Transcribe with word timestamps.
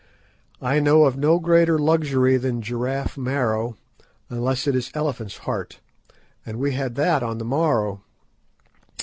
I 0.63 0.79
know 0.79 1.03
of 1.05 1.15
no 1.15 1.37
greater 1.37 1.77
luxury 1.77 2.35
than 2.37 2.63
giraffe 2.63 3.19
marrow, 3.19 3.77
unless 4.31 4.65
it 4.65 4.73
is 4.75 4.89
elephant's 4.95 5.37
heart, 5.37 5.79
and 6.43 6.57
we 6.57 6.71
had 6.73 6.95
that 6.95 7.21
on 7.21 7.37
the 7.37 7.45
morrow. 7.45 8.01